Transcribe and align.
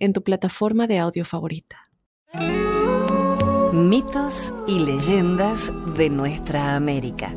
en 0.00 0.12
tu 0.12 0.22
plataforma 0.22 0.86
de 0.86 0.98
audio 0.98 1.24
favorita. 1.24 1.90
Mitos 3.72 4.52
y 4.66 4.80
leyendas 4.80 5.72
de 5.96 6.10
nuestra 6.10 6.74
América. 6.74 7.32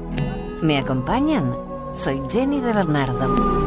¿Me 0.63 0.79
acompañan? 0.79 1.55
Soy 1.93 2.21
Jenny 2.29 2.59
de 2.59 2.73
Bernardo. 2.73 3.62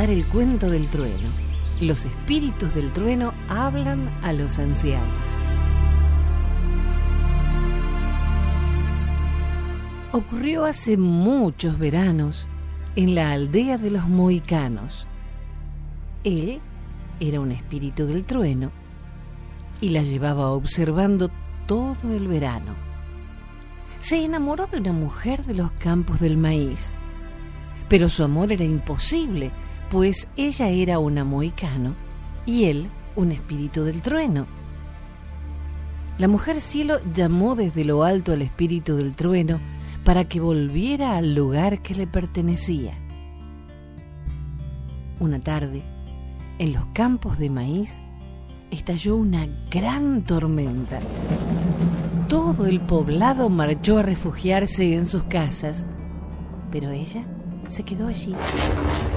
El 0.00 0.26
cuento 0.26 0.70
del 0.70 0.88
trueno. 0.88 1.30
Los 1.80 2.04
espíritus 2.04 2.74
del 2.74 2.90
trueno 2.92 3.34
hablan 3.48 4.08
a 4.22 4.32
los 4.32 4.58
ancianos. 4.58 5.06
Ocurrió 10.12 10.64
hace 10.64 10.96
muchos 10.96 11.78
veranos 11.78 12.46
en 12.96 13.14
la 13.14 13.32
aldea 13.32 13.78
de 13.78 13.90
los 13.90 14.08
mohicanos. 14.08 15.06
Él 16.24 16.60
era 17.20 17.40
un 17.40 17.52
espíritu 17.52 18.06
del 18.06 18.24
trueno 18.24 18.72
y 19.80 19.90
la 19.90 20.02
llevaba 20.02 20.50
observando 20.50 21.30
todo 21.66 22.14
el 22.14 22.28
verano. 22.28 22.74
Se 24.00 24.24
enamoró 24.24 24.66
de 24.66 24.78
una 24.78 24.92
mujer 24.92 25.44
de 25.44 25.54
los 25.54 25.70
campos 25.72 26.18
del 26.18 26.36
maíz 26.36 26.92
pero 27.92 28.08
su 28.08 28.24
amor 28.24 28.50
era 28.50 28.64
imposible, 28.64 29.50
pues 29.92 30.26
ella 30.38 30.70
era 30.70 30.98
una 30.98 31.22
moicano 31.22 31.94
y 32.46 32.64
él 32.64 32.88
un 33.14 33.30
espíritu 33.30 33.84
del 33.84 34.00
trueno. 34.00 34.46
La 36.16 36.28
mujer 36.28 36.62
cielo 36.62 36.96
llamó 37.12 37.56
desde 37.56 37.84
lo 37.84 38.02
alto 38.02 38.32
al 38.32 38.40
espíritu 38.40 38.96
del 38.96 39.14
trueno 39.14 39.60
para 40.02 40.24
que 40.24 40.40
volviera 40.40 41.18
al 41.18 41.34
lugar 41.34 41.82
que 41.82 41.94
le 41.94 42.06
pertenecía. 42.06 42.94
Una 45.20 45.40
tarde, 45.40 45.82
en 46.58 46.72
los 46.72 46.86
campos 46.94 47.38
de 47.38 47.50
maíz, 47.50 47.98
estalló 48.70 49.16
una 49.16 49.46
gran 49.70 50.22
tormenta. 50.22 51.00
Todo 52.28 52.64
el 52.64 52.80
poblado 52.80 53.50
marchó 53.50 53.98
a 53.98 54.02
refugiarse 54.02 54.94
en 54.94 55.04
sus 55.04 55.24
casas, 55.24 55.84
pero 56.70 56.88
ella 56.88 57.26
se 57.68 57.82
quedó 57.82 58.08
allí, 58.08 58.34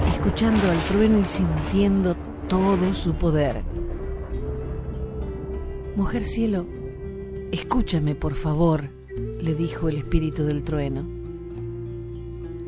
escuchando 0.08 0.70
al 0.70 0.84
trueno 0.86 1.18
y 1.18 1.24
sintiendo 1.24 2.16
todo 2.48 2.94
su 2.94 3.14
poder. 3.14 3.62
Mujer 5.96 6.22
cielo, 6.22 6.66
escúchame 7.52 8.14
por 8.14 8.34
favor, 8.34 8.90
le 9.40 9.54
dijo 9.54 9.88
el 9.88 9.98
espíritu 9.98 10.44
del 10.44 10.62
trueno. 10.62 11.04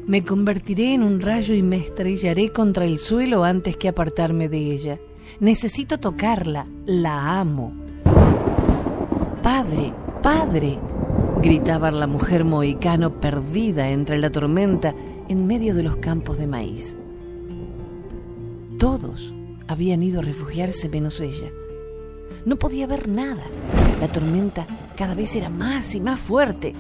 Me 0.07 0.25
convertiré 0.25 0.95
en 0.95 1.03
un 1.03 1.21
rayo 1.21 1.55
y 1.55 1.63
me 1.63 1.77
estrellaré 1.77 2.51
contra 2.51 2.87
el 2.87 2.99
suelo 2.99 3.45
antes 3.45 3.77
que 3.77 3.89
apartarme 3.89 4.49
de 4.49 4.59
ella. 4.73 4.99
Necesito 5.39 5.99
tocarla, 5.99 6.67
la 6.87 7.39
amo. 7.39 7.75
Padre, 9.43 9.93
padre, 10.23 10.79
gritaba 11.43 11.91
la 11.91 12.07
mujer 12.07 12.45
mohicano 12.45 13.21
perdida 13.21 13.91
entre 13.91 14.17
la 14.17 14.31
tormenta 14.31 14.95
en 15.29 15.47
medio 15.47 15.75
de 15.75 15.83
los 15.83 15.97
campos 15.97 16.39
de 16.39 16.47
maíz. 16.47 16.97
Todos 18.79 19.33
habían 19.67 20.03
ido 20.03 20.21
a 20.21 20.23
refugiarse 20.23 20.89
menos 20.89 21.21
ella. 21.21 21.51
No 22.45 22.57
podía 22.57 22.87
ver 22.87 23.09
nada. 23.09 23.45
La 24.01 24.11
tormenta 24.11 24.67
cada 24.97 25.15
vez 25.15 25.35
era 25.37 25.51
más 25.51 25.95
y 25.95 26.01
más 26.01 26.19
fuerte 26.21 26.75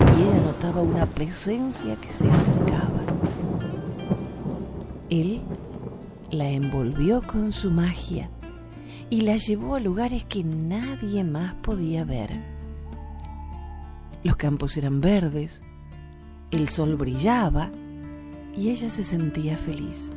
y 0.00 0.22
ella 0.22 0.40
notaba 0.40 0.82
una 0.82 1.06
presencia 1.06 1.96
que 1.96 2.08
se 2.08 2.30
acercaba. 2.30 3.00
Él 5.08 5.42
la 6.30 6.48
envolvió 6.48 7.22
con 7.22 7.52
su 7.52 7.70
magia 7.70 8.30
y 9.10 9.22
la 9.22 9.36
llevó 9.36 9.74
a 9.74 9.80
lugares 9.80 10.24
que 10.24 10.44
nadie 10.44 11.24
más 11.24 11.54
podía 11.54 12.04
ver. 12.04 12.30
Los 14.22 14.36
campos 14.36 14.76
eran 14.76 15.00
verdes, 15.00 15.62
el 16.50 16.68
sol 16.68 16.96
brillaba 16.96 17.70
y 18.56 18.70
ella 18.70 18.90
se 18.90 19.04
sentía 19.04 19.56
feliz. 19.56 20.12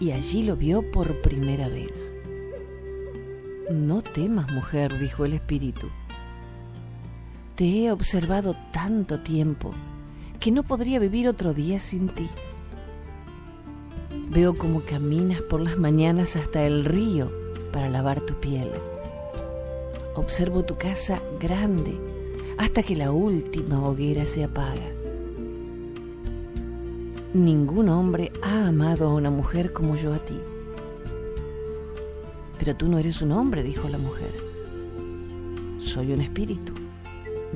Y 0.00 0.12
allí 0.12 0.42
lo 0.42 0.56
vio 0.56 0.90
por 0.90 1.20
primera 1.22 1.68
vez. 1.68 2.14
No 3.70 4.02
temas, 4.02 4.50
mujer, 4.50 4.98
dijo 4.98 5.24
el 5.24 5.34
espíritu. 5.34 5.88
Te 7.54 7.84
he 7.84 7.92
observado 7.92 8.56
tanto 8.72 9.20
tiempo 9.20 9.70
que 10.40 10.50
no 10.50 10.62
podría 10.62 10.98
vivir 10.98 11.28
otro 11.28 11.54
día 11.54 11.78
sin 11.78 12.08
ti. 12.08 12.28
Veo 14.30 14.56
cómo 14.56 14.80
caminas 14.80 15.42
por 15.42 15.60
las 15.60 15.76
mañanas 15.76 16.36
hasta 16.36 16.66
el 16.66 16.84
río 16.84 17.30
para 17.72 17.90
lavar 17.90 18.20
tu 18.20 18.34
piel. 18.40 18.70
Observo 20.14 20.64
tu 20.64 20.76
casa 20.76 21.20
grande 21.38 21.98
hasta 22.56 22.82
que 22.82 22.96
la 22.96 23.12
última 23.12 23.82
hoguera 23.82 24.26
se 24.26 24.44
apaga. 24.44 24.90
Ningún 27.34 27.88
hombre 27.88 28.30
ha 28.42 28.68
amado 28.68 29.08
a 29.08 29.14
una 29.14 29.30
mujer 29.30 29.72
como 29.72 29.96
yo 29.96 30.12
a 30.12 30.18
ti. 30.18 30.38
Pero 32.58 32.76
tú 32.76 32.88
no 32.88 32.98
eres 32.98 33.22
un 33.22 33.32
hombre, 33.32 33.62
dijo 33.62 33.88
la 33.88 33.98
mujer. 33.98 34.30
Soy 35.80 36.12
un 36.12 36.20
espíritu. 36.20 36.72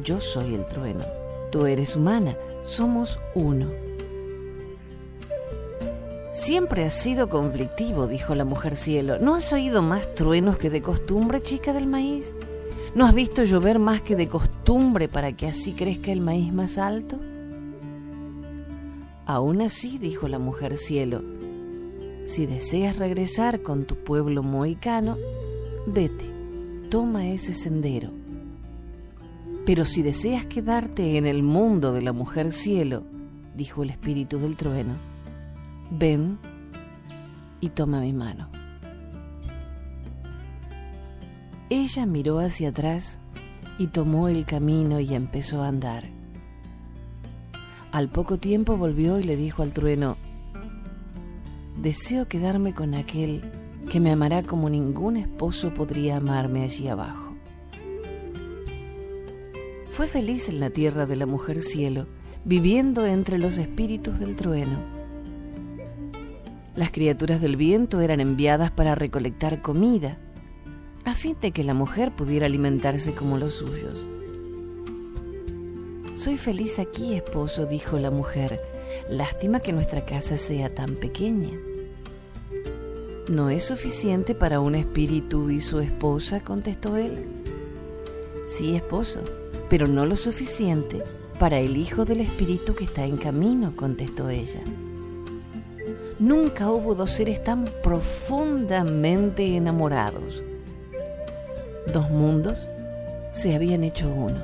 Yo 0.02 0.20
soy 0.20 0.54
el 0.54 0.66
trueno. 0.66 1.04
Tú 1.52 1.66
eres 1.66 1.94
humana. 1.94 2.36
Somos 2.64 3.20
uno. 3.34 3.66
Siempre 6.32 6.84
has 6.84 6.94
sido 6.94 7.28
conflictivo, 7.28 8.06
dijo 8.06 8.34
la 8.34 8.44
mujer 8.44 8.76
cielo. 8.76 9.18
¿No 9.18 9.34
has 9.34 9.52
oído 9.52 9.82
más 9.82 10.14
truenos 10.14 10.58
que 10.58 10.70
de 10.70 10.80
costumbre, 10.80 11.42
chica 11.42 11.72
del 11.72 11.86
maíz? 11.86 12.34
¿No 12.96 13.04
has 13.04 13.14
visto 13.14 13.44
llover 13.44 13.78
más 13.78 14.00
que 14.00 14.16
de 14.16 14.26
costumbre 14.26 15.06
para 15.06 15.30
que 15.32 15.46
así 15.46 15.72
crezca 15.74 16.10
el 16.10 16.22
maíz 16.22 16.50
más 16.50 16.78
alto? 16.78 17.20
Aún 19.26 19.60
así, 19.60 19.98
dijo 19.98 20.28
la 20.28 20.38
mujer 20.38 20.78
cielo, 20.78 21.20
si 22.24 22.46
deseas 22.46 22.96
regresar 22.96 23.60
con 23.60 23.84
tu 23.84 23.96
pueblo 23.96 24.42
mohicano, 24.42 25.18
vete, 25.86 26.24
toma 26.88 27.28
ese 27.28 27.52
sendero. 27.52 28.12
Pero 29.66 29.84
si 29.84 30.00
deseas 30.00 30.46
quedarte 30.46 31.18
en 31.18 31.26
el 31.26 31.42
mundo 31.42 31.92
de 31.92 32.00
la 32.00 32.14
mujer 32.14 32.50
cielo, 32.50 33.02
dijo 33.54 33.82
el 33.82 33.90
espíritu 33.90 34.38
del 34.38 34.56
trueno, 34.56 34.94
ven 35.90 36.38
y 37.60 37.68
toma 37.68 38.00
mi 38.00 38.14
mano. 38.14 38.48
Ella 41.68 42.06
miró 42.06 42.38
hacia 42.38 42.68
atrás 42.68 43.18
y 43.76 43.88
tomó 43.88 44.28
el 44.28 44.44
camino 44.44 45.00
y 45.00 45.14
empezó 45.14 45.62
a 45.62 45.68
andar. 45.68 46.04
Al 47.90 48.08
poco 48.08 48.38
tiempo 48.38 48.76
volvió 48.76 49.18
y 49.18 49.24
le 49.24 49.36
dijo 49.36 49.62
al 49.62 49.72
trueno, 49.72 50.16
Deseo 51.76 52.28
quedarme 52.28 52.72
con 52.72 52.94
aquel 52.94 53.42
que 53.90 53.98
me 53.98 54.12
amará 54.12 54.44
como 54.44 54.70
ningún 54.70 55.16
esposo 55.16 55.74
podría 55.74 56.18
amarme 56.18 56.62
allí 56.62 56.86
abajo. 56.86 57.34
Fue 59.90 60.06
feliz 60.06 60.48
en 60.48 60.60
la 60.60 60.70
tierra 60.70 61.06
de 61.06 61.16
la 61.16 61.26
mujer 61.26 61.62
cielo, 61.62 62.06
viviendo 62.44 63.06
entre 63.06 63.38
los 63.38 63.58
espíritus 63.58 64.20
del 64.20 64.36
trueno. 64.36 64.78
Las 66.76 66.90
criaturas 66.90 67.40
del 67.40 67.56
viento 67.56 68.00
eran 68.00 68.20
enviadas 68.20 68.70
para 68.70 68.94
recolectar 68.94 69.62
comida, 69.62 70.18
a 71.06 71.14
fin 71.14 71.36
de 71.40 71.52
que 71.52 71.62
la 71.62 71.72
mujer 71.72 72.10
pudiera 72.10 72.46
alimentarse 72.46 73.14
como 73.14 73.38
los 73.38 73.54
suyos. 73.54 74.04
Soy 76.16 76.36
feliz 76.36 76.80
aquí, 76.80 77.14
esposo, 77.14 77.64
dijo 77.64 77.96
la 78.00 78.10
mujer. 78.10 78.60
Lástima 79.08 79.60
que 79.60 79.72
nuestra 79.72 80.04
casa 80.04 80.36
sea 80.36 80.74
tan 80.74 80.96
pequeña. 80.96 81.52
No 83.30 83.50
es 83.50 83.62
suficiente 83.64 84.34
para 84.34 84.58
un 84.58 84.74
espíritu 84.74 85.48
y 85.48 85.60
su 85.60 85.78
esposa, 85.78 86.40
contestó 86.40 86.96
él. 86.96 87.24
Sí, 88.48 88.74
esposo, 88.74 89.20
pero 89.70 89.86
no 89.86 90.06
lo 90.06 90.16
suficiente 90.16 91.04
para 91.38 91.60
el 91.60 91.76
hijo 91.76 92.04
del 92.04 92.22
espíritu 92.22 92.74
que 92.74 92.84
está 92.84 93.04
en 93.04 93.16
camino, 93.16 93.76
contestó 93.76 94.28
ella. 94.28 94.62
Nunca 96.18 96.68
hubo 96.68 96.96
dos 96.96 97.12
seres 97.12 97.44
tan 97.44 97.64
profundamente 97.80 99.56
enamorados. 99.56 100.42
Dos 101.92 102.10
mundos 102.10 102.68
se 103.32 103.54
habían 103.54 103.84
hecho 103.84 104.08
uno. 104.08 104.42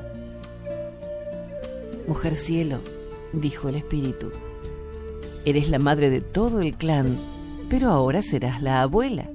Mujer 2.07 2.37
cielo, 2.37 2.79
dijo 3.33 3.69
el 3.69 3.77
espíritu, 3.77 4.31
eres 5.45 5.69
la 5.69 5.79
madre 5.79 6.11
de 6.11 6.21
todo 6.21 6.61
el 6.61 6.77
clan, 6.77 7.17
pero 7.69 7.91
ahora 7.91 8.23
serás 8.23 8.63
la 8.63 8.83
abuela. 8.83 9.29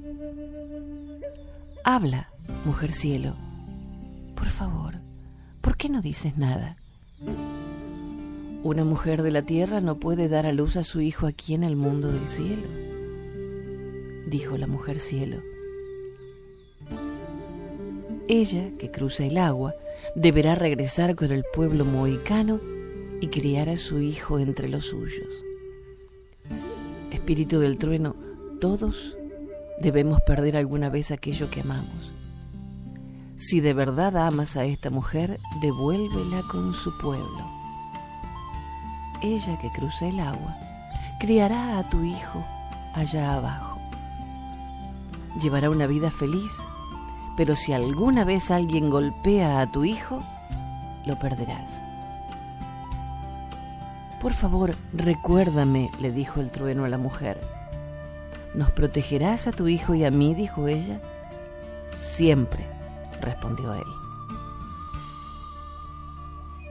Habla, 1.84 2.30
mujer 2.66 2.92
cielo. 2.92 3.34
Por 4.36 4.48
favor, 4.48 4.96
¿por 5.62 5.76
qué 5.76 5.90
no 5.90 6.02
dices 6.02 6.38
nada? 6.38 6.78
Una 8.64 8.84
mujer 8.84 9.22
de 9.22 9.32
la 9.32 9.42
tierra 9.42 9.82
no 9.82 9.96
puede 9.96 10.28
dar 10.28 10.46
a 10.46 10.52
luz 10.52 10.78
a 10.78 10.84
su 10.84 11.02
hijo 11.02 11.28
aquí 11.28 11.54
en 11.54 11.64
el 11.64 11.76
mundo 11.76 12.12
del 12.12 12.28
cielo, 12.28 12.68
dijo 14.28 14.58
la 14.58 14.68
mujer 14.68 15.00
cielo. 15.00 15.38
Ella, 18.30 18.72
que 18.78 18.92
cruza 18.92 19.24
el 19.24 19.38
agua, 19.38 19.74
deberá 20.16 20.54
regresar 20.54 21.16
con 21.16 21.32
el 21.32 21.46
pueblo 21.54 21.86
mohicano 21.86 22.60
y 23.22 23.28
criar 23.28 23.70
a 23.70 23.78
su 23.78 24.00
hijo 24.00 24.38
entre 24.38 24.68
los 24.68 24.88
suyos. 24.88 25.46
Espíritu 27.12 27.60
del 27.60 27.78
trueno, 27.78 28.18
todos 28.60 29.16
debemos 29.80 30.20
perder 30.22 30.58
alguna 30.58 30.90
vez 30.90 31.12
aquello 31.12 31.50
que 31.50 31.62
amamos. 31.62 32.12
Si 33.38 33.62
de 33.62 33.74
verdad 33.74 34.18
amas 34.18 34.58
a 34.58 34.66
esta 34.66 34.90
mujer, 34.90 35.40
devuélvela 35.62 36.42
con 36.52 36.74
su 36.74 36.98
pueblo. 36.98 37.46
Ella 39.24 39.58
que 39.62 39.70
cruza 39.70 40.06
el 40.06 40.20
agua, 40.20 40.58
criará 41.22 41.80
a 41.80 41.90
tu 41.90 42.04
hijo 42.04 42.46
allá 42.94 43.36
abajo. 43.36 43.80
Llevará 45.42 45.70
una 45.70 45.88
vida 45.88 46.12
feliz 46.12 46.52
pero 47.38 47.56
si 47.56 47.72
alguna 47.72 48.24
vez 48.24 48.50
alguien 48.50 48.90
golpea 48.90 49.62
a 49.62 49.72
tu 49.72 49.86
hijo, 49.86 50.20
lo 51.06 51.18
perderás. 51.20 51.80
Por 54.20 54.34
favor, 54.34 54.72
recuérdame, 54.92 55.92
le 56.02 56.12
dijo 56.12 56.42
el 56.42 56.50
trueno 56.50 56.84
a 56.84 56.90
la 56.90 56.98
mujer. 56.98 57.40
¿Nos 58.56 58.72
protegerás 58.72 59.48
a 59.48 59.52
tu 59.52 59.68
hijo 59.68 59.94
y 59.94 60.04
a 60.04 60.10
mí? 60.10 60.34
dijo 60.34 60.68
ella. 60.68 61.00
Siempre, 61.96 62.66
respondió 63.22 63.72
él. 63.76 63.84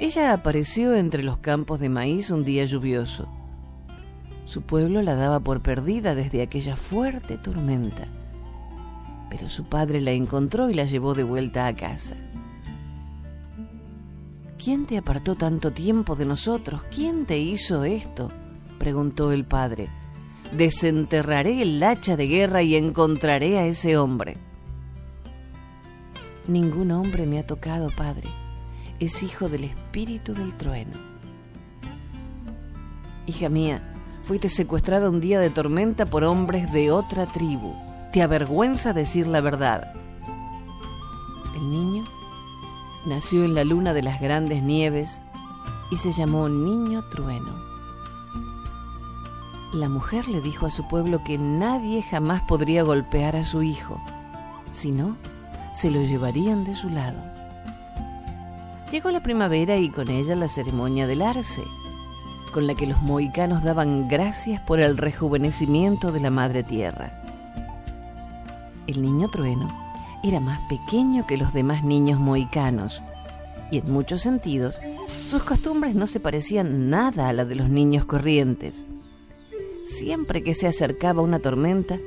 Ella 0.01 0.33
apareció 0.33 0.97
entre 0.97 1.23
los 1.23 1.39
campos 1.39 1.79
de 1.79 1.89
maíz 1.89 2.31
un 2.31 2.43
día 2.43 2.65
lluvioso. 2.65 3.29
Su 4.45 4.63
pueblo 4.63 5.01
la 5.01 5.15
daba 5.15 5.39
por 5.39 5.63
perdida 5.63 6.17
desde 6.17 6.43
aquella 6.43 6.75
fuerte 6.75 7.39
tormenta 7.39 8.09
pero 9.31 9.49
su 9.49 9.65
padre 9.65 10.01
la 10.01 10.13
encontró 10.13 10.71
y 10.71 10.75
la 10.75 10.85
llevó 10.85 11.15
de 11.15 11.25
vuelta 11.25 11.67
a 11.67 11.75
casa. 11.75 12.15
¿Quién 14.63 14.87
te 14.87 14.99
apartó 14.99 15.37
tanto 15.37 15.71
tiempo 15.73 16.17
de 16.17 16.27
nosotros? 16.27 16.83
¿Quién 16.95 17.27
te 17.27 17.39
hizo 17.39 17.85
esto? 17.85 18.31
preguntó 18.79 19.33
el 19.33 19.45
padre. 19.45 19.89
Desenterraré 20.57 21.63
el 21.63 21.83
hacha 21.83 22.17
de 22.17 22.27
guerra 22.27 22.63
y 22.63 22.77
encontraré 22.77 23.59
a 23.59 23.67
ese 23.67 23.97
hombre. 23.97 24.37
Ningún 26.47 26.93
hombre 26.93 27.27
me 27.27 27.39
ha 27.39 27.47
tocado, 27.47 27.91
padre. 27.91 28.29
Es 29.01 29.23
hijo 29.23 29.49
del 29.49 29.65
espíritu 29.65 30.35
del 30.35 30.57
trueno. 30.57 30.93
Hija 33.27 33.49
mía, 33.49 33.95
fuiste 34.23 34.49
secuestrada 34.49 35.11
un 35.11 35.21
día 35.21 35.41
de 35.41 35.51
tormenta 35.51 36.07
por 36.07 36.23
hombres 36.25 36.73
de 36.73 36.93
otra 36.93 37.27
tribu 37.27 37.86
te 38.17 38.23
avergüenza 38.23 38.95
decir 38.95 39.27
la 39.27 39.43
verdad. 39.43 39.93
El 41.55 41.69
niño 41.69 42.03
nació 43.05 43.45
en 43.45 43.55
la 43.55 43.63
luna 43.63 43.93
de 43.93 44.03
las 44.03 44.23
grandes 44.23 44.63
nieves 44.63 45.21
y 45.91 45.99
se 45.99 46.13
llamó 46.13 46.49
Niño 46.49 47.05
Trueno. 47.11 47.53
La 49.75 49.91
mujer 49.91 50.29
le 50.29 50.41
dijo 50.41 50.65
a 50.65 50.71
su 50.71 50.89
pueblo 50.89 51.25
que 51.25 51.37
nadie 51.37 52.01
jamás 52.01 52.41
podría 52.41 52.85
golpear 52.85 53.37
a 53.37 53.45
su 53.45 53.63
hijo, 53.63 54.01
si 54.73 54.93
no, 54.93 55.19
se 55.75 55.91
lo 55.91 56.01
llevarían 56.01 56.65
de 56.65 56.75
su 56.75 56.89
lado. 56.89 57.19
Llegó 58.91 59.11
la 59.11 59.23
primavera 59.23 59.77
y 59.77 59.91
con 59.91 60.09
ella 60.09 60.37
la 60.37 60.49
ceremonia 60.49 61.07
del 61.07 61.21
arce, 61.21 61.65
con 62.55 62.67
la 62.67 62.75
que 62.75 62.87
los 62.87 63.03
mohicanos 63.03 63.63
daban 63.63 64.09
gracias 64.09 64.63
por 64.63 64.81
el 64.81 64.97
rejuvenecimiento 64.97 66.13
de 66.13 66.21
la 66.21 66.31
madre 66.31 66.63
tierra 66.63 67.26
el 68.87 69.03
niño 69.03 69.29
trueno 69.29 69.69
era 70.23 70.41
más 70.41 70.61
pequeño 70.69 71.27
que 71.27 71.37
los 71.37 71.53
demás 71.53 71.85
niños 71.85 72.19
mohicanos 72.19 73.03
y 73.71 73.79
en 73.79 73.93
muchos 73.93 74.23
sentidos 74.23 74.81
sus 75.27 75.43
costumbres 75.43 75.95
no 75.95 76.07
se 76.07 76.21
parecían 76.21 76.89
nada 76.89 77.29
a 77.29 77.33
la 77.33 77.45
de 77.45 77.57
los 77.57 77.69
niños 77.69 78.05
corrientes. 78.05 78.87
Siempre 79.85 80.43
que 80.43 80.55
se 80.55 80.67
acercaba 80.67 81.23
una 81.23 81.39
tormenta, 81.39 81.99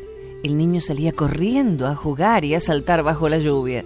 el 0.44 0.58
niño 0.58 0.80
salía 0.82 1.12
corriendo 1.12 1.88
a 1.88 1.96
jugar 1.96 2.46
y 2.46 2.56
a 2.56 2.60
saltar 2.60 3.04
bajo 3.04 3.28
la 3.28 3.40
lluvia. 3.40 3.84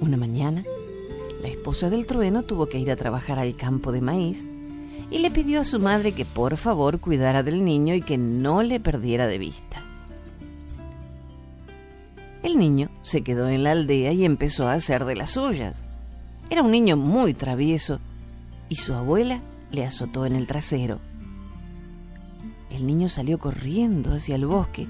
Una 0.00 0.16
mañana, 0.16 0.64
la 1.42 1.48
esposa 1.48 1.90
del 1.90 2.06
trueno 2.06 2.44
tuvo 2.44 2.66
que 2.66 2.78
ir 2.78 2.90
a 2.90 2.96
trabajar 2.96 3.38
al 3.38 3.56
campo 3.56 3.90
de 3.92 4.00
maíz 4.00 4.46
y 5.10 5.18
le 5.18 5.30
pidió 5.30 5.60
a 5.60 5.64
su 5.64 5.78
madre 5.78 6.12
que 6.12 6.24
por 6.24 6.56
favor 6.56 7.00
cuidara 7.00 7.42
del 7.42 7.64
niño 7.64 7.94
y 7.94 8.02
que 8.02 8.18
no 8.18 8.62
le 8.62 8.80
perdiera 8.80 9.26
de 9.26 9.38
vista. 9.38 9.75
El 12.46 12.58
niño 12.58 12.90
se 13.02 13.22
quedó 13.22 13.48
en 13.48 13.64
la 13.64 13.72
aldea 13.72 14.12
y 14.12 14.24
empezó 14.24 14.68
a 14.68 14.74
hacer 14.74 15.04
de 15.04 15.16
las 15.16 15.32
suyas. 15.32 15.82
Era 16.48 16.62
un 16.62 16.70
niño 16.70 16.96
muy 16.96 17.34
travieso 17.34 17.98
y 18.68 18.76
su 18.76 18.94
abuela 18.94 19.40
le 19.72 19.84
azotó 19.84 20.26
en 20.26 20.36
el 20.36 20.46
trasero. 20.46 21.00
El 22.70 22.86
niño 22.86 23.08
salió 23.08 23.38
corriendo 23.38 24.14
hacia 24.14 24.36
el 24.36 24.46
bosque 24.46 24.86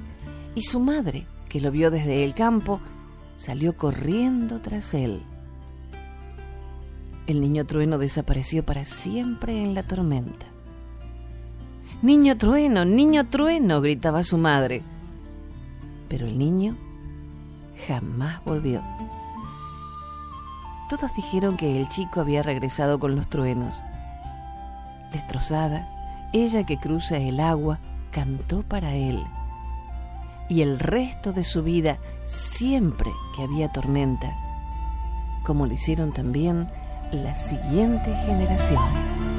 y 0.54 0.64
su 0.64 0.80
madre, 0.80 1.24
que 1.48 1.62
lo 1.62 1.70
vio 1.70 1.90
desde 1.90 2.24
el 2.24 2.34
campo, 2.34 2.78
salió 3.36 3.74
corriendo 3.74 4.60
tras 4.60 4.92
él. 4.92 5.22
El 7.26 7.40
niño 7.40 7.64
trueno 7.64 7.96
desapareció 7.96 8.66
para 8.66 8.84
siempre 8.84 9.62
en 9.62 9.72
la 9.72 9.82
tormenta. 9.82 10.44
Niño 12.02 12.36
trueno, 12.36 12.84
niño 12.84 13.26
trueno, 13.28 13.80
gritaba 13.80 14.24
su 14.24 14.36
madre. 14.36 14.82
Pero 16.10 16.26
el 16.26 16.36
niño 16.36 16.76
jamás 17.86 18.42
volvió. 18.44 18.82
Todos 20.88 21.14
dijeron 21.14 21.56
que 21.56 21.76
el 21.76 21.88
chico 21.88 22.20
había 22.20 22.42
regresado 22.42 22.98
con 22.98 23.16
los 23.16 23.28
truenos. 23.28 23.74
Destrozada, 25.12 25.88
ella 26.32 26.64
que 26.64 26.78
cruza 26.78 27.16
el 27.16 27.40
agua 27.40 27.78
cantó 28.10 28.62
para 28.62 28.94
él. 28.94 29.24
Y 30.48 30.62
el 30.62 30.78
resto 30.78 31.32
de 31.32 31.42
su 31.42 31.62
vida, 31.64 31.98
siempre 32.26 33.10
que 33.34 33.42
había 33.42 33.72
tormenta, 33.72 34.32
como 35.44 35.66
lo 35.66 35.72
hicieron 35.72 36.12
también 36.12 36.68
las 37.10 37.46
siguientes 37.46 38.16
generaciones. 38.24 39.35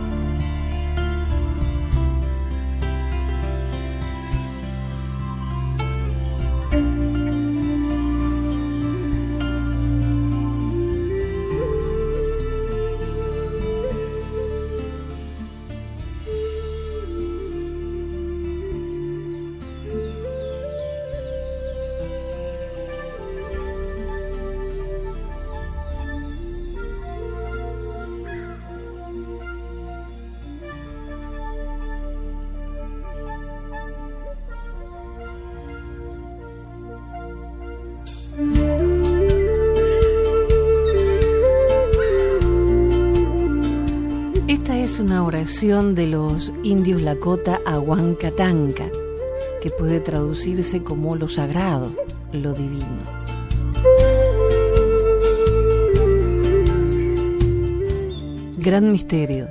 Oración 45.23 45.95
de 45.95 46.07
los 46.07 46.53
indios 46.63 47.01
Lakota 47.01 47.59
a 47.65 47.79
Huancatanca, 47.79 48.89
que 49.61 49.69
puede 49.69 49.99
traducirse 49.99 50.83
como 50.83 51.15
lo 51.15 51.29
sagrado, 51.29 51.91
lo 52.31 52.53
divino. 52.53 53.03
Gran 58.57 58.91
misterio, 58.91 59.47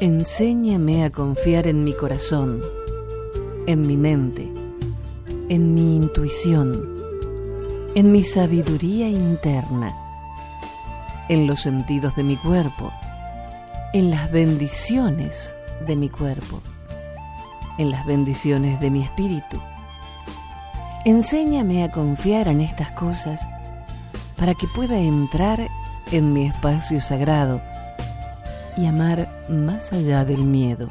enséñame 0.00 1.04
a 1.04 1.10
confiar 1.10 1.66
en 1.66 1.84
mi 1.84 1.92
corazón, 1.92 2.60
en 3.66 3.82
mi 3.82 3.96
mente, 3.96 4.48
en 5.48 5.74
mi 5.74 5.96
intuición, 5.96 6.96
en 7.94 8.10
mi 8.10 8.22
sabiduría 8.22 9.08
interna, 9.08 9.94
en 11.28 11.46
los 11.46 11.60
sentidos 11.60 12.16
de 12.16 12.24
mi 12.24 12.36
cuerpo, 12.36 12.92
en 13.94 14.10
las 14.10 14.32
bendiciones 14.32 15.54
de 15.86 15.94
mi 15.94 16.08
cuerpo, 16.08 16.60
en 17.78 17.92
las 17.92 18.04
bendiciones 18.04 18.80
de 18.80 18.90
mi 18.90 19.04
espíritu. 19.04 19.60
Enséñame 21.04 21.84
a 21.84 21.92
confiar 21.92 22.48
en 22.48 22.60
estas 22.60 22.90
cosas 22.90 23.46
para 24.36 24.54
que 24.54 24.66
pueda 24.74 24.98
entrar 24.98 25.68
en 26.10 26.32
mi 26.32 26.46
espacio 26.46 27.00
sagrado 27.00 27.62
y 28.76 28.86
amar 28.86 29.28
más 29.48 29.92
allá 29.92 30.24
del 30.24 30.42
miedo. 30.42 30.88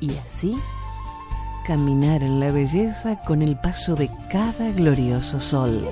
Y 0.00 0.10
así 0.16 0.56
caminar 1.68 2.24
en 2.24 2.40
la 2.40 2.50
belleza 2.50 3.20
con 3.20 3.42
el 3.42 3.56
paso 3.60 3.94
de 3.94 4.10
cada 4.28 4.72
glorioso 4.72 5.38
sol. 5.38 5.88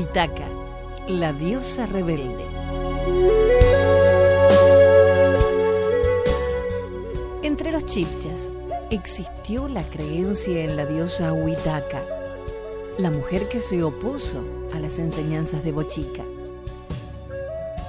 Huitaca, 0.00 0.46
la 1.08 1.34
diosa 1.34 1.84
rebelde. 1.84 2.46
Entre 7.42 7.70
los 7.70 7.84
chipchas 7.84 8.48
existió 8.88 9.68
la 9.68 9.82
creencia 9.82 10.64
en 10.64 10.78
la 10.78 10.86
diosa 10.86 11.34
Huitaca, 11.34 12.00
la 12.96 13.10
mujer 13.10 13.46
que 13.50 13.60
se 13.60 13.82
opuso 13.82 14.42
a 14.74 14.78
las 14.78 14.98
enseñanzas 14.98 15.62
de 15.64 15.72
Bochica. 15.72 16.22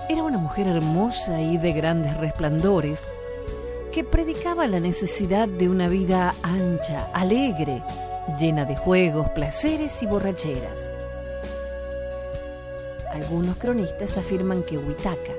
Era 0.09 0.23
una 0.23 0.37
mujer 0.37 0.67
hermosa 0.67 1.39
y 1.39 1.57
de 1.57 1.71
grandes 1.71 2.17
resplandores 2.17 3.03
que 3.93 4.03
predicaba 4.03 4.67
la 4.67 4.81
necesidad 4.81 5.47
de 5.47 5.69
una 5.69 5.87
vida 5.87 6.35
ancha, 6.43 7.09
alegre, 7.13 7.81
llena 8.37 8.65
de 8.65 8.75
juegos, 8.75 9.29
placeres 9.29 10.03
y 10.03 10.07
borracheras. 10.07 10.91
Algunos 13.13 13.57
cronistas 13.57 14.17
afirman 14.17 14.63
que 14.63 14.77
Huitaca, 14.77 15.33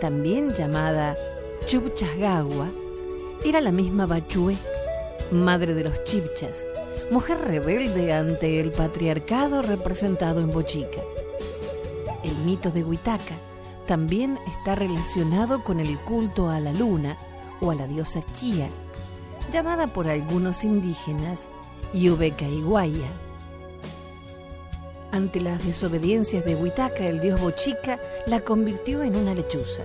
también 0.00 0.54
llamada 0.54 1.16
Chubchasgagua, 1.66 2.68
era 3.44 3.60
la 3.60 3.72
misma 3.72 4.06
Bachué, 4.06 4.56
madre 5.32 5.74
de 5.74 5.84
los 5.84 6.04
chipchas, 6.04 6.64
mujer 7.10 7.38
rebelde 7.40 8.12
ante 8.12 8.60
el 8.60 8.70
patriarcado 8.70 9.60
representado 9.60 10.40
en 10.40 10.50
Bochica. 10.50 11.00
El 12.22 12.36
mito 12.44 12.70
de 12.70 12.84
Huitaca 12.84 13.34
también 13.86 14.38
está 14.46 14.76
relacionado 14.76 15.64
con 15.64 15.80
el 15.80 15.98
culto 15.98 16.48
a 16.48 16.60
la 16.60 16.72
luna 16.72 17.16
o 17.60 17.72
a 17.72 17.74
la 17.74 17.88
diosa 17.88 18.20
Chía, 18.36 18.68
llamada 19.52 19.88
por 19.88 20.06
algunos 20.06 20.62
indígenas 20.62 21.48
Iguaya. 21.92 23.29
Ante 25.12 25.40
las 25.40 25.66
desobediencias 25.66 26.44
de 26.44 26.54
Huitaca, 26.54 27.04
el 27.06 27.20
dios 27.20 27.40
Bochica 27.40 27.98
la 28.26 28.40
convirtió 28.40 29.02
en 29.02 29.16
una 29.16 29.34
lechuza. 29.34 29.82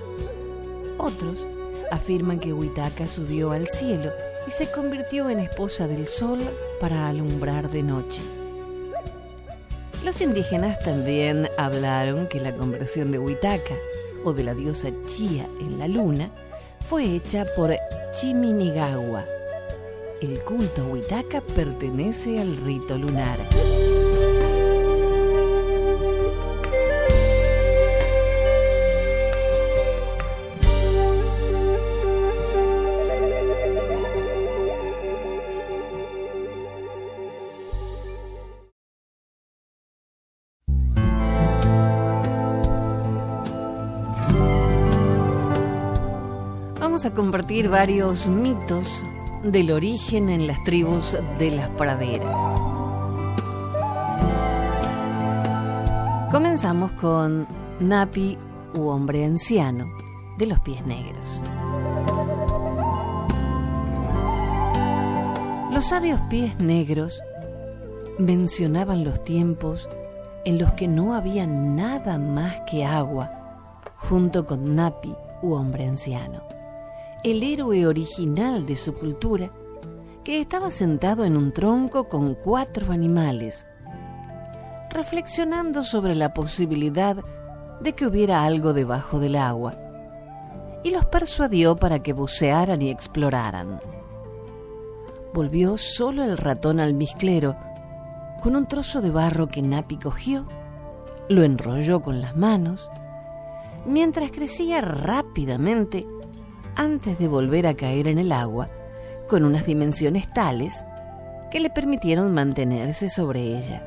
Otros 0.98 1.48
afirman 1.92 2.40
que 2.40 2.54
Huitaca 2.54 3.08
subió 3.08 3.52
al 3.52 3.68
cielo 3.68 4.12
y 4.48 4.52
se 4.52 4.70
convirtió 4.72 5.30
en 5.30 5.40
esposa 5.40 5.88
del 5.88 6.06
sol 6.06 6.40
para 6.80 7.10
alumbrar 7.10 7.72
de 7.72 7.82
noche. 7.82 8.22
Los 10.04 10.22
indígenas 10.22 10.78
también 10.80 11.50
hablaron 11.58 12.28
que 12.28 12.40
la 12.40 12.54
conversión 12.54 13.12
de 13.12 13.18
Huitaca 13.18 13.74
o 14.24 14.34
de 14.34 14.44
la 14.44 14.54
diosa 14.54 14.90
Chía 15.08 15.48
en 15.60 15.80
la 15.80 15.88
luna 15.88 16.30
fue 16.82 17.16
hecha 17.16 17.46
por 17.56 17.76
Chiminigawa. 18.14 19.26
El 20.22 20.40
culto 20.42 20.86
Huitaca 20.86 21.42
pertenece 21.42 22.40
al 22.40 22.58
rito 22.58 22.98
lunar. 22.98 23.40
A 47.06 47.12
compartir 47.12 47.70
varios 47.70 48.26
mitos 48.26 49.04
del 49.44 49.72
origen 49.72 50.30
en 50.30 50.48
las 50.48 50.64
tribus 50.64 51.16
de 51.38 51.52
las 51.52 51.70
praderas. 51.70 52.36
Comenzamos 56.32 56.92
con 56.94 57.46
Napi 57.80 58.40
u 58.74 58.88
hombre 58.88 59.24
anciano 59.24 59.86
de 60.40 60.48
los 60.48 60.60
pies 60.62 60.84
negros. 60.88 61.44
Los 65.72 65.86
sabios 65.86 66.20
pies 66.30 66.60
negros 66.60 67.22
mencionaban 68.18 69.04
los 69.04 69.24
tiempos 69.24 69.88
en 70.44 70.58
los 70.58 70.74
que 70.74 70.88
no 70.88 71.14
había 71.14 71.46
nada 71.46 72.18
más 72.18 72.56
que 72.70 72.84
agua 72.84 73.30
junto 73.98 74.48
con 74.48 74.76
Napi 74.76 75.14
u 75.44 75.54
hombre 75.54 75.86
anciano 75.86 76.55
el 77.26 77.42
héroe 77.42 77.88
original 77.88 78.68
de 78.68 78.76
su 78.76 78.94
cultura, 78.94 79.52
que 80.24 80.40
estaba 80.42 80.70
sentado 80.70 81.26
en 81.26 81.36
un 81.36 81.54
tronco 81.54 82.08
con 82.08 82.36
cuatro 82.36 82.92
animales, 82.94 83.66
reflexionando 84.92 85.84
sobre 85.84 86.14
la 86.14 86.36
posibilidad 86.36 87.18
de 87.82 87.94
que 87.94 88.06
hubiera 88.06 88.44
algo 88.44 88.74
debajo 88.74 89.20
del 89.20 89.38
agua, 89.38 89.76
y 90.84 90.92
los 90.92 91.06
persuadió 91.06 91.76
para 91.76 92.04
que 92.04 92.14
bucearan 92.14 92.84
y 92.84 92.92
exploraran. 92.92 93.80
Volvió 95.34 95.78
solo 95.78 96.24
el 96.24 96.38
ratón 96.38 96.80
almizclero 96.80 97.56
con 98.44 98.56
un 98.56 98.68
trozo 98.68 99.02
de 99.02 99.10
barro 99.10 99.48
que 99.48 99.64
Napi 99.64 99.98
cogió, 99.98 100.46
lo 101.28 101.42
enrolló 101.42 102.04
con 102.04 102.22
las 102.22 102.38
manos, 102.38 102.88
mientras 103.88 104.30
crecía 104.30 104.82
rápidamente 104.82 106.06
antes 106.76 107.18
de 107.20 107.28
volver 107.28 107.68
a 107.68 107.76
caer 107.76 108.08
en 108.08 108.18
el 108.18 108.32
agua 108.32 108.70
con 109.28 109.44
unas 109.44 109.66
dimensiones 109.66 110.28
tales 110.32 110.86
que 111.52 111.60
le 111.60 111.70
permitieron 111.70 112.34
mantenerse 112.34 113.10
sobre 113.10 113.58
ella. 113.58 113.84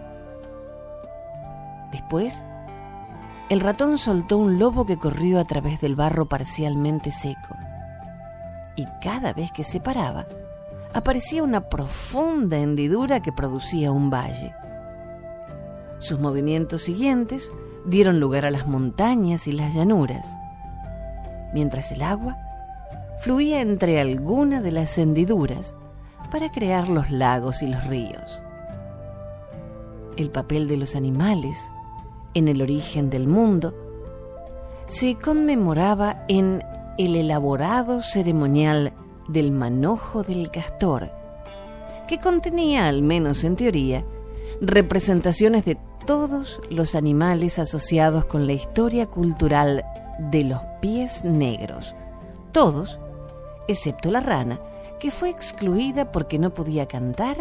Después, 1.92 2.42
el 3.48 3.60
ratón 3.60 3.98
soltó 3.98 4.36
un 4.36 4.58
lobo 4.58 4.84
que 4.84 4.98
corrió 4.98 5.38
a 5.38 5.44
través 5.44 5.80
del 5.80 5.94
barro 5.94 6.26
parcialmente 6.26 7.10
seco. 7.10 7.56
Y 8.76 8.86
cada 9.02 9.32
vez 9.32 9.50
que 9.52 9.64
se 9.64 9.80
paraba, 9.80 10.26
aparecía 10.92 11.42
una 11.42 11.68
profunda 11.68 12.58
hendidura 12.58 13.20
que 13.20 13.32
producía 13.32 13.90
un 13.90 14.10
valle. 14.10 14.54
Sus 15.98 16.20
movimientos 16.20 16.82
siguientes 16.82 17.50
dieron 17.86 18.20
lugar 18.20 18.44
a 18.44 18.50
las 18.50 18.66
montañas 18.66 19.46
y 19.48 19.52
las 19.52 19.74
llanuras, 19.74 20.26
mientras 21.52 21.90
el 21.92 22.02
agua 22.02 22.36
fluía 23.20 23.60
entre 23.60 24.00
alguna 24.00 24.60
de 24.60 24.72
las 24.72 24.96
hendiduras 24.98 25.76
para 26.30 26.50
crear 26.50 26.88
los 26.88 27.10
lagos 27.10 27.62
y 27.62 27.66
los 27.66 27.84
ríos. 27.86 28.42
El 30.16 30.30
papel 30.30 30.68
de 30.68 30.76
los 30.76 30.96
animales 30.96 31.58
en 32.34 32.48
el 32.48 32.62
origen 32.62 33.10
del 33.10 33.26
mundo 33.26 33.74
se 34.88 35.16
conmemoraba 35.16 36.24
en 36.28 36.62
el 36.98 37.16
elaborado 37.16 38.02
ceremonial 38.02 38.92
del 39.28 39.52
manojo 39.52 40.22
del 40.22 40.50
castor, 40.50 41.10
que 42.08 42.18
contenía, 42.18 42.88
al 42.88 43.02
menos 43.02 43.44
en 43.44 43.56
teoría, 43.56 44.04
representaciones 44.60 45.64
de 45.64 45.78
todos 46.06 46.60
los 46.70 46.94
animales 46.94 47.58
asociados 47.58 48.24
con 48.24 48.46
la 48.46 48.54
historia 48.54 49.06
cultural 49.06 49.84
de 50.18 50.44
los 50.44 50.60
pies 50.80 51.22
negros. 51.22 51.94
Todos, 52.52 52.98
excepto 53.68 54.10
la 54.10 54.20
rana, 54.20 54.58
que 54.98 55.10
fue 55.10 55.30
excluida 55.30 56.10
porque 56.10 56.38
no 56.38 56.50
podía 56.50 56.86
cantar 56.86 57.36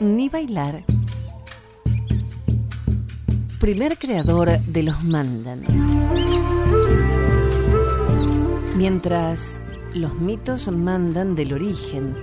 ni 0.00 0.28
bailar. 0.28 0.84
Primer 3.60 3.98
creador 3.98 4.58
de 4.60 4.82
los 4.84 5.04
mandan. 5.04 5.62
Mientras 8.76 9.60
los 9.92 10.14
mitos 10.14 10.68
mandan 10.70 11.34
del 11.34 11.52
origen, 11.52 12.16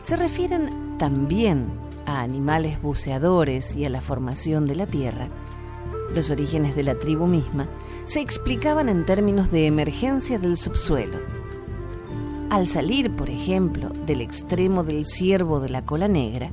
se 0.00 0.16
refieren 0.16 0.96
también 0.96 1.66
a 2.06 2.20
animales 2.20 2.80
buceadores 2.80 3.76
y 3.76 3.84
a 3.84 3.90
la 3.90 4.00
formación 4.00 4.66
de 4.66 4.76
la 4.76 4.86
Tierra, 4.86 5.28
los 6.14 6.30
orígenes 6.30 6.74
de 6.74 6.82
la 6.82 6.94
tribu 6.94 7.26
misma 7.26 7.68
se 8.04 8.20
explicaban 8.20 8.88
en 8.88 9.04
términos 9.04 9.50
de 9.50 9.66
emergencia 9.66 10.38
del 10.38 10.56
subsuelo. 10.56 11.37
Al 12.50 12.66
salir, 12.66 13.14
por 13.14 13.28
ejemplo, 13.28 13.90
del 14.06 14.22
extremo 14.22 14.82
del 14.82 15.04
ciervo 15.04 15.60
de 15.60 15.68
la 15.68 15.84
cola 15.84 16.08
negra, 16.08 16.50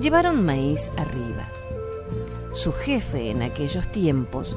llevaron 0.00 0.44
maíz 0.44 0.90
arriba. 0.96 1.48
Su 2.54 2.72
jefe 2.72 3.30
en 3.30 3.42
aquellos 3.42 3.92
tiempos, 3.92 4.56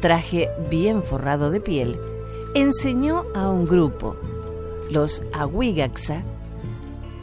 traje 0.00 0.50
bien 0.70 1.02
forrado 1.02 1.50
de 1.50 1.60
piel, 1.60 1.98
enseñó 2.54 3.24
a 3.34 3.50
un 3.50 3.64
grupo, 3.64 4.14
los 4.90 5.22
Awigaxa, 5.32 6.22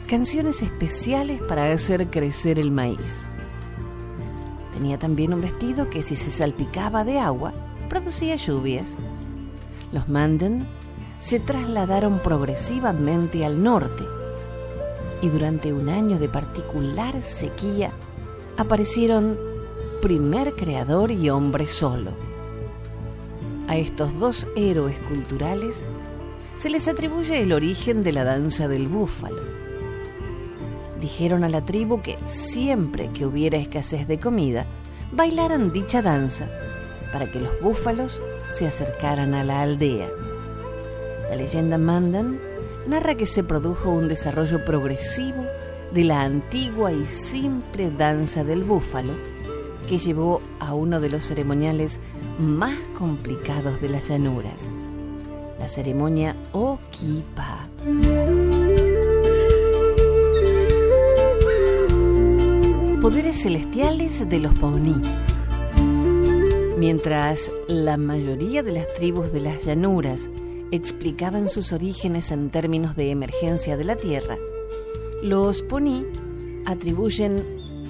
canciones 0.08 0.60
especiales 0.60 1.40
para 1.42 1.70
hacer 1.70 2.08
crecer 2.08 2.58
el 2.58 2.72
maíz. 2.72 3.28
Tenía 4.72 4.98
también 4.98 5.34
un 5.34 5.40
vestido 5.40 5.88
que 5.88 6.02
si 6.02 6.16
se 6.16 6.32
salpicaba 6.32 7.04
de 7.04 7.20
agua, 7.20 7.52
producía 7.88 8.34
lluvias. 8.34 8.96
Los 9.92 10.08
Manden 10.08 10.66
se 11.18 11.40
trasladaron 11.40 12.20
progresivamente 12.20 13.44
al 13.44 13.62
norte 13.62 14.04
y 15.20 15.28
durante 15.28 15.72
un 15.72 15.88
año 15.88 16.18
de 16.18 16.28
particular 16.28 17.22
sequía 17.22 17.90
aparecieron 18.56 19.36
primer 20.00 20.52
creador 20.52 21.10
y 21.10 21.28
hombre 21.30 21.66
solo. 21.66 22.12
A 23.66 23.76
estos 23.76 24.18
dos 24.18 24.46
héroes 24.56 24.98
culturales 25.00 25.84
se 26.56 26.70
les 26.70 26.88
atribuye 26.88 27.42
el 27.42 27.52
origen 27.52 28.02
de 28.02 28.12
la 28.12 28.24
danza 28.24 28.68
del 28.68 28.88
búfalo 28.88 29.58
dijeron 31.00 31.44
a 31.44 31.48
la 31.48 31.64
tribu 31.64 32.00
que 32.02 32.18
siempre 32.26 33.10
que 33.12 33.26
hubiera 33.26 33.56
escasez 33.56 34.06
de 34.06 34.18
comida, 34.18 34.66
bailaran 35.12 35.72
dicha 35.72 36.02
danza 36.02 36.48
para 37.12 37.30
que 37.30 37.38
los 37.38 37.60
búfalos 37.60 38.20
se 38.52 38.66
acercaran 38.66 39.34
a 39.34 39.44
la 39.44 39.62
aldea. 39.62 40.08
La 41.28 41.36
leyenda 41.36 41.78
Mandan 41.78 42.38
narra 42.86 43.14
que 43.16 43.26
se 43.26 43.44
produjo 43.44 43.90
un 43.90 44.08
desarrollo 44.08 44.64
progresivo 44.64 45.44
de 45.92 46.04
la 46.04 46.22
antigua 46.22 46.92
y 46.92 47.04
simple 47.06 47.90
danza 47.90 48.44
del 48.44 48.64
búfalo 48.64 49.14
que 49.88 49.98
llevó 49.98 50.40
a 50.60 50.74
uno 50.74 51.00
de 51.00 51.08
los 51.08 51.24
ceremoniales 51.24 52.00
más 52.38 52.78
complicados 52.96 53.80
de 53.80 53.88
las 53.88 54.08
llanuras, 54.08 54.70
la 55.58 55.68
ceremonia 55.68 56.36
Okipa. 56.52 57.68
poderes 63.00 63.42
celestiales 63.42 64.28
de 64.28 64.40
los 64.40 64.58
Pawnee. 64.58 65.00
Mientras 66.78 67.50
la 67.68 67.96
mayoría 67.96 68.62
de 68.62 68.72
las 68.72 68.92
tribus 68.96 69.32
de 69.32 69.40
las 69.40 69.64
llanuras 69.64 70.28
explicaban 70.70 71.48
sus 71.48 71.72
orígenes 71.72 72.30
en 72.30 72.50
términos 72.50 72.96
de 72.96 73.10
emergencia 73.10 73.76
de 73.76 73.84
la 73.84 73.96
Tierra, 73.96 74.36
los 75.22 75.62
Pony 75.62 76.04
atribuyen 76.66 77.44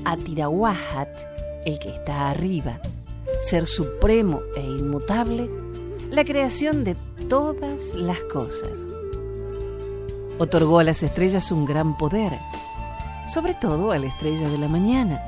a 0.05 0.17
Tirawahat, 0.17 1.09
el 1.67 1.79
que 1.79 1.91
está 1.91 2.31
arriba, 2.31 2.81
ser 3.43 3.67
supremo 3.67 4.41
e 4.57 4.61
inmutable, 4.61 5.49
la 6.11 6.25
creación 6.25 6.85
de 6.85 6.97
todas 7.29 7.95
las 7.95 8.19
cosas. 8.33 8.87
Otorgó 10.39 10.79
a 10.79 10.85
las 10.85 11.03
estrellas 11.03 11.51
un 11.51 11.67
gran 11.67 11.99
poder, 11.99 12.33
sobre 13.35 13.55
todo 13.55 13.91
a 13.91 13.99
la 13.99 14.07
estrella 14.07 14.49
de 14.49 14.59
la 14.59 14.69
mañana, 14.69 15.21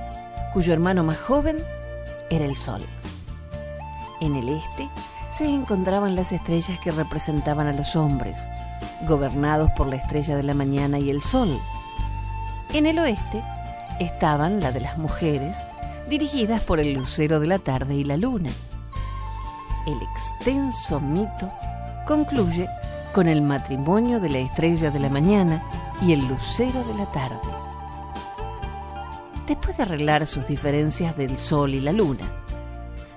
cuyo 0.53 0.73
hermano 0.73 1.05
más 1.05 1.19
joven 1.19 1.59
era 2.31 2.45
el 2.45 2.57
Sol. 2.57 2.83
En 4.21 4.37
el 4.37 4.49
este 4.49 4.89
se 5.41 5.49
encontraban 5.49 6.17
las 6.17 6.33
estrellas 6.33 6.79
que 6.81 6.93
representaban 6.93 7.67
a 7.67 7.73
los 7.73 7.97
hombres, 7.97 8.37
gobernados 9.09 9.71
por 9.71 9.87
la 9.87 9.97
estrella 9.97 10.37
de 10.37 10.43
la 10.43 10.53
mañana 10.53 10.99
y 10.99 11.09
el 11.09 11.23
Sol. 11.23 11.59
En 12.75 12.85
el 12.85 12.99
oeste 12.99 13.43
estaban 14.01 14.61
la 14.61 14.71
de 14.71 14.83
las 14.83 14.99
mujeres, 14.99 15.57
dirigidas 16.11 16.61
por 16.61 16.79
el 16.79 16.93
lucero 16.93 17.41
de 17.41 17.47
la 17.47 17.59
tarde 17.59 17.95
y 17.95 18.05
la 18.05 18.19
luna. 18.19 18.51
El 19.87 19.97
extenso 20.03 21.01
mito 21.01 21.51
concluye 22.07 22.69
con 23.15 23.27
el 23.27 23.41
matrimonio 23.41 24.21
de 24.21 24.29
la 24.29 24.39
estrella 24.41 24.91
de 24.91 24.99
la 24.99 25.09
mañana 25.09 25.63
y 26.03 26.13
el 26.13 26.21
lucero 26.29 26.85
de 26.85 26.99
la 26.99 27.07
tarde 27.07 27.39
después 29.47 29.75
de 29.79 29.85
arreglar 29.85 30.27
sus 30.27 30.47
diferencias 30.47 31.17
del 31.17 31.39
sol 31.39 31.75
y 31.75 31.81
la 31.81 31.93
luna. 31.93 32.31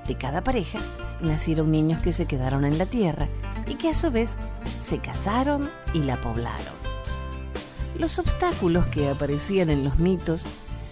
De 0.08 0.16
cada 0.16 0.42
pareja 0.42 0.80
nacieron 1.22 1.72
niños 1.72 2.00
que 2.02 2.12
se 2.12 2.26
quedaron 2.26 2.66
en 2.66 2.78
la 2.78 2.86
tierra 2.86 3.28
y 3.68 3.76
que 3.76 3.90
a 3.90 3.94
su 3.94 4.12
vez 4.12 4.38
se 4.82 5.00
casaron 5.00 5.70
y 5.94 6.04
la 6.04 6.18
poblaron. 6.18 6.74
Los 7.98 8.20
obstáculos 8.20 8.86
que 8.88 9.10
aparecían 9.10 9.70
en 9.70 9.84
los 9.84 10.00
mitos 10.00 10.44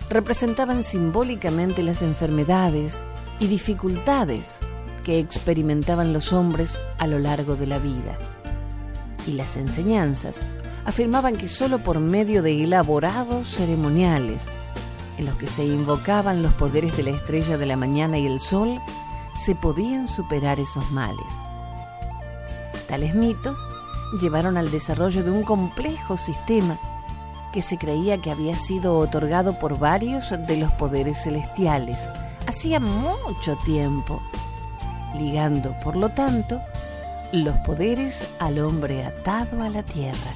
representaban 0.09 0.83
simbólicamente 0.83 1.83
las 1.83 2.01
enfermedades 2.01 3.05
y 3.39 3.47
dificultades 3.47 4.59
que 5.03 5.19
experimentaban 5.19 6.13
los 6.13 6.31
hombres 6.31 6.79
a 6.99 7.07
lo 7.07 7.17
largo 7.17 7.55
de 7.55 7.67
la 7.67 7.79
vida. 7.79 8.17
Y 9.25 9.31
las 9.31 9.57
enseñanzas 9.57 10.37
afirmaban 10.85 11.37
que 11.37 11.47
sólo 11.47 11.79
por 11.79 11.99
medio 11.99 12.43
de 12.43 12.63
elaborados 12.63 13.47
ceremoniales 13.47 14.47
en 15.17 15.25
los 15.25 15.35
que 15.35 15.47
se 15.47 15.65
invocaban 15.65 16.41
los 16.41 16.53
poderes 16.53 16.95
de 16.97 17.03
la 17.03 17.11
estrella 17.11 17.57
de 17.57 17.65
la 17.65 17.75
mañana 17.75 18.17
y 18.17 18.25
el 18.25 18.39
sol, 18.39 18.79
se 19.33 19.55
podían 19.55 20.07
superar 20.07 20.59
esos 20.59 20.91
males. 20.91 21.33
Tales 22.87 23.15
mitos 23.15 23.57
llevaron 24.19 24.57
al 24.57 24.71
desarrollo 24.71 25.23
de 25.23 25.31
un 25.31 25.43
complejo 25.43 26.17
sistema 26.17 26.77
que 27.53 27.61
se 27.61 27.77
creía 27.77 28.17
que 28.17 28.31
había 28.31 28.55
sido 28.55 28.97
otorgado 28.97 29.59
por 29.59 29.79
varios 29.79 30.29
de 30.47 30.57
los 30.57 30.71
poderes 30.73 31.23
celestiales 31.23 31.97
hacía 32.47 32.79
mucho 32.79 33.55
tiempo, 33.57 34.21
ligando, 35.17 35.75
por 35.83 35.95
lo 35.95 36.09
tanto, 36.09 36.59
los 37.31 37.55
poderes 37.57 38.27
al 38.39 38.59
hombre 38.59 39.05
atado 39.05 39.61
a 39.61 39.69
la 39.69 39.83
tierra. 39.83 40.31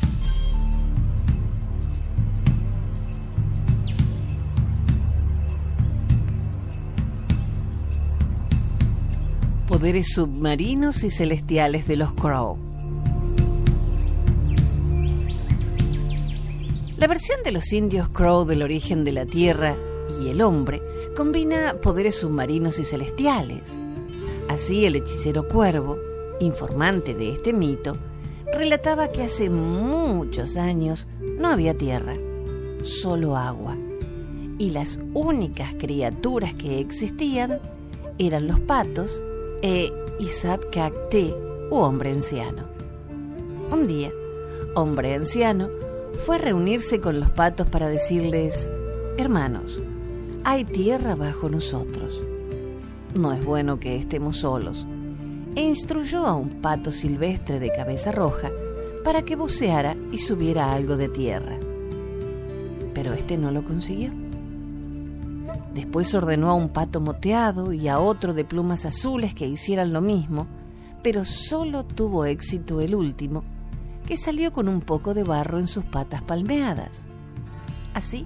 Poderes 9.68 10.14
submarinos 10.14 11.04
y 11.04 11.10
celestiales 11.10 11.88
de 11.88 11.96
los 11.96 12.14
Crow. 12.14 12.58
La 16.98 17.08
versión 17.08 17.42
de 17.44 17.52
los 17.52 17.74
indios 17.74 18.08
Crow 18.10 18.46
del 18.46 18.62
origen 18.62 19.04
de 19.04 19.12
la 19.12 19.26
Tierra 19.26 19.76
y 20.22 20.30
el 20.30 20.42
hombre 20.44 20.82
combina 21.18 21.78
poderes 21.82 22.16
submarinos 22.16 22.78
y 22.78 22.84
celestiales. 22.84 23.64
Así 24.50 24.86
el 24.86 24.98
hechicero 24.98 25.48
Cuervo, 25.48 25.98
informante 26.40 27.16
de 27.16 27.32
este 27.32 27.52
mito, 27.52 27.98
relataba 28.54 29.08
que 29.08 29.24
hace 29.24 29.50
muchos 29.50 30.58
años 30.58 31.08
no 31.40 31.50
había 31.50 31.76
tierra, 31.76 32.14
solo 32.84 33.36
agua, 33.36 33.76
y 34.60 34.70
las 34.70 35.00
únicas 35.16 35.74
criaturas 35.80 36.54
que 36.54 36.80
existían 36.80 37.60
eran 38.20 38.48
los 38.48 38.60
patos 38.60 39.24
e 39.62 39.92
Cacté, 40.72 41.34
u 41.70 41.76
hombre 41.78 42.12
anciano. 42.12 42.64
Un 43.72 43.88
día, 43.88 44.12
hombre 44.76 45.16
anciano 45.16 45.70
fue 46.26 46.36
a 46.36 46.40
reunirse 46.40 47.02
con 47.02 47.20
los 47.20 47.30
patos 47.32 47.70
para 47.70 47.88
decirles, 47.88 48.70
hermanos, 49.18 49.80
hay 50.44 50.66
tierra 50.66 51.16
bajo 51.16 51.50
nosotros. 51.50 52.22
No 53.14 53.34
es 53.34 53.44
bueno 53.44 53.80
que 53.80 53.98
estemos 53.98 54.38
solos. 54.38 54.86
E 55.56 55.62
instruyó 55.62 56.26
a 56.26 56.36
un 56.36 56.62
pato 56.62 56.92
silvestre 56.92 57.60
de 57.60 57.72
cabeza 57.72 58.12
roja 58.12 58.52
para 59.04 59.22
que 59.22 59.36
buceara 59.36 59.96
y 60.12 60.18
subiera 60.18 60.74
algo 60.74 60.98
de 60.98 61.08
tierra. 61.10 61.58
Pero 62.94 63.14
este 63.14 63.38
no 63.38 63.52
lo 63.52 63.64
consiguió. 63.64 64.12
Después 65.76 66.16
ordenó 66.16 66.50
a 66.50 66.54
un 66.54 66.70
pato 66.70 67.02
moteado 67.02 67.74
y 67.74 67.90
a 67.90 68.00
otro 68.00 68.34
de 68.34 68.46
plumas 68.46 68.86
azules 68.86 69.36
que 69.36 69.46
hicieran 69.46 69.92
lo 69.92 70.00
mismo, 70.00 70.48
pero 71.04 71.26
solo 71.26 71.84
tuvo 71.84 72.24
éxito 72.24 72.80
el 72.80 72.96
último, 72.96 73.44
que 74.08 74.16
salió 74.16 74.54
con 74.54 74.70
un 74.70 74.80
poco 74.80 75.14
de 75.14 75.24
barro 75.24 75.60
en 75.60 75.68
sus 75.68 75.84
patas 75.84 76.24
palmeadas. 76.24 77.04
Así, 77.94 78.26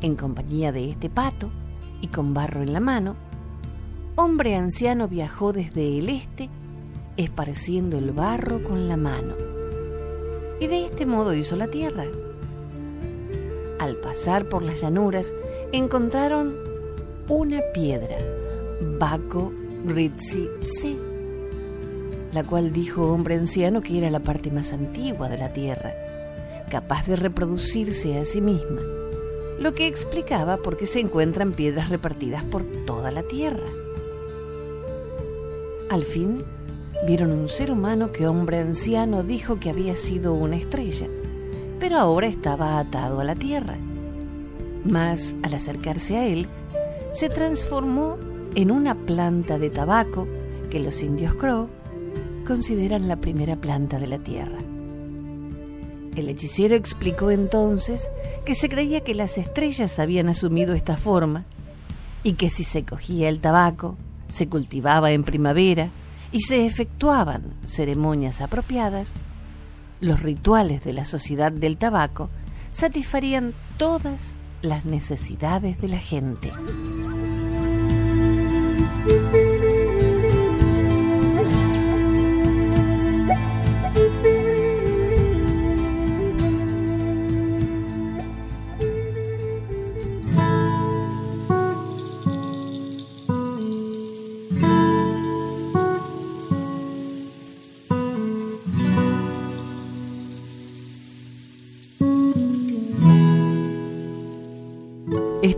en 0.00 0.14
compañía 0.14 0.70
de 0.70 0.88
este 0.88 1.10
pato 1.10 1.50
y 2.00 2.06
con 2.06 2.34
barro 2.34 2.62
en 2.62 2.72
la 2.72 2.78
mano, 2.78 3.16
hombre 4.14 4.54
anciano 4.54 5.08
viajó 5.08 5.52
desde 5.52 5.98
el 5.98 6.08
este 6.08 6.48
esparciendo 7.16 7.98
el 7.98 8.12
barro 8.12 8.62
con 8.62 8.86
la 8.86 8.96
mano. 8.96 9.34
Y 10.60 10.68
de 10.68 10.84
este 10.84 11.04
modo 11.04 11.34
hizo 11.34 11.56
la 11.56 11.66
tierra. 11.66 12.04
Al 13.80 13.96
pasar 13.96 14.48
por 14.48 14.62
las 14.62 14.80
llanuras, 14.80 15.32
encontraron 15.72 16.65
una 17.28 17.60
piedra, 17.74 18.16
Baco 18.98 19.52
Ritzi 19.86 20.48
la 22.32 22.44
cual 22.44 22.72
dijo 22.72 23.12
hombre 23.12 23.36
anciano 23.36 23.80
que 23.80 23.96
era 23.96 24.10
la 24.10 24.20
parte 24.20 24.50
más 24.50 24.72
antigua 24.72 25.28
de 25.28 25.38
la 25.38 25.52
tierra, 25.52 25.94
capaz 26.70 27.06
de 27.06 27.16
reproducirse 27.16 28.18
a 28.18 28.24
sí 28.24 28.40
misma, 28.40 28.82
lo 29.58 29.72
que 29.72 29.86
explicaba 29.86 30.58
por 30.58 30.76
qué 30.76 30.86
se 30.86 31.00
encuentran 31.00 31.52
piedras 31.52 31.88
repartidas 31.88 32.44
por 32.44 32.64
toda 32.84 33.10
la 33.10 33.22
tierra. 33.22 33.66
Al 35.88 36.04
fin, 36.04 36.44
vieron 37.06 37.30
un 37.30 37.48
ser 37.48 37.70
humano 37.70 38.12
que 38.12 38.26
hombre 38.26 38.58
anciano 38.58 39.22
dijo 39.22 39.58
que 39.58 39.70
había 39.70 39.96
sido 39.96 40.34
una 40.34 40.56
estrella, 40.56 41.06
pero 41.80 41.98
ahora 41.98 42.26
estaba 42.26 42.78
atado 42.78 43.20
a 43.20 43.24
la 43.24 43.34
tierra. 43.34 43.76
Mas, 44.84 45.34
al 45.42 45.54
acercarse 45.54 46.16
a 46.16 46.26
él, 46.26 46.48
se 47.16 47.30
transformó 47.30 48.18
en 48.54 48.70
una 48.70 48.94
planta 48.94 49.58
de 49.58 49.70
tabaco 49.70 50.28
que 50.70 50.78
los 50.80 51.02
indios 51.02 51.34
Crow 51.34 51.70
consideran 52.46 53.08
la 53.08 53.16
primera 53.16 53.56
planta 53.56 53.98
de 53.98 54.06
la 54.06 54.18
tierra. 54.18 54.58
El 56.14 56.28
hechicero 56.28 56.74
explicó 56.74 57.30
entonces 57.30 58.10
que 58.44 58.54
se 58.54 58.68
creía 58.68 59.00
que 59.00 59.14
las 59.14 59.38
estrellas 59.38 59.98
habían 59.98 60.28
asumido 60.28 60.74
esta 60.74 60.98
forma 60.98 61.46
y 62.22 62.34
que 62.34 62.50
si 62.50 62.64
se 62.64 62.84
cogía 62.84 63.30
el 63.30 63.40
tabaco, 63.40 63.96
se 64.28 64.50
cultivaba 64.50 65.12
en 65.12 65.24
primavera 65.24 65.88
y 66.32 66.42
se 66.42 66.66
efectuaban 66.66 67.44
ceremonias 67.64 68.42
apropiadas, 68.42 69.14
los 70.00 70.22
rituales 70.22 70.84
de 70.84 70.92
la 70.92 71.06
sociedad 71.06 71.50
del 71.50 71.78
tabaco 71.78 72.28
satisfarían 72.72 73.54
todas 73.78 74.34
las 74.62 74.84
necesidades 74.84 75.80
de 75.80 75.88
la 75.88 75.98
gente. 75.98 76.52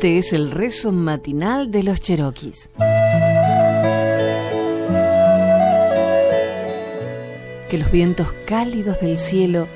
Este 0.09 0.19
es 0.21 0.33
el 0.33 0.53
rezo 0.53 0.91
matinal 0.91 1.71
de 1.71 1.83
los 1.83 2.01
Cherokees. 2.01 2.71
Que 7.69 7.77
los 7.77 7.91
vientos 7.93 8.33
cálidos 8.47 8.99
del 9.03 9.19
cielo 9.19 9.69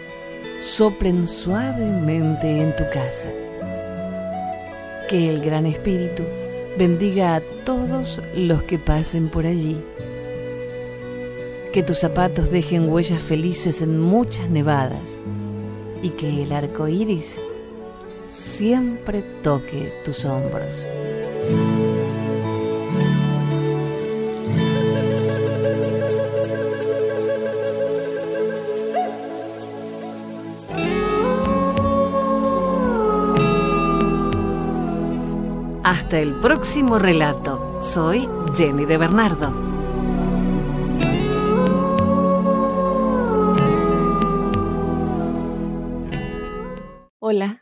soplen 0.64 1.28
suavemente 1.28 2.62
en 2.62 2.74
tu 2.74 2.84
casa. 2.84 3.28
Que 5.10 5.28
el 5.28 5.44
Gran 5.44 5.66
Espíritu 5.66 6.22
bendiga 6.78 7.34
a 7.34 7.40
todos 7.66 8.18
los 8.34 8.62
que 8.62 8.78
pasen 8.78 9.28
por 9.28 9.44
allí. 9.44 9.76
Que 11.74 11.82
tus 11.82 11.98
zapatos 11.98 12.50
dejen 12.50 12.88
huellas 12.88 13.20
felices 13.20 13.82
en 13.82 14.00
muchas 14.00 14.48
nevadas 14.48 15.20
y 16.02 16.08
que 16.08 16.42
el 16.42 16.54
arco 16.54 16.88
iris 16.88 17.38
siempre 18.62 19.24
toque 19.42 19.92
tus 20.04 20.24
hombros. 20.24 20.88
Hasta 35.82 36.20
el 36.20 36.34
próximo 36.34 37.00
relato. 37.00 37.82
Soy 37.82 38.28
Jenny 38.54 38.84
de 38.84 38.96
Bernardo. 38.96 39.52
Hola, 47.18 47.61